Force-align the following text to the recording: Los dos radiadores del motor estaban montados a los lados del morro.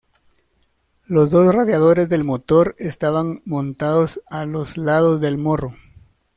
Los 1.05 1.29
dos 1.29 1.53
radiadores 1.53 2.09
del 2.09 2.23
motor 2.23 2.73
estaban 2.79 3.43
montados 3.45 4.19
a 4.31 4.47
los 4.47 4.75
lados 4.79 5.21
del 5.21 5.37
morro. 5.37 5.75